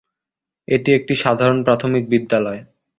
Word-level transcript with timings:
এটি 0.67 0.89
একটি 0.93 1.13
সাধারণ 1.15 1.59
প্রাথমিক 1.63 2.03
বিদ্যালয়। 2.09 2.61